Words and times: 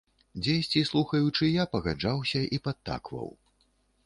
Дзесьці, 0.45 0.81
слухаючы, 0.91 1.49
я 1.63 1.67
пагаджаўся 1.75 2.41
і 2.59 2.63
падтакваў. 2.69 3.31